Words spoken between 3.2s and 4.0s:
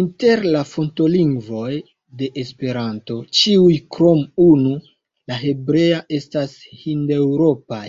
ĉiuj